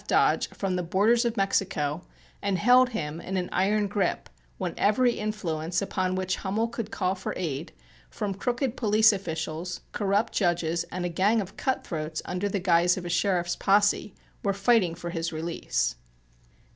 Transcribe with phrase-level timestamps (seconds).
[0.07, 2.01] Dodge from the borders of Mexico
[2.41, 7.13] and held him in an iron grip when every influence upon which Hummel could call
[7.13, 7.71] for aid,
[8.09, 13.05] from crooked police officials, corrupt judges and a gang of cutthroats under the guise of
[13.05, 15.95] a sheriff's posse, were fighting for his release.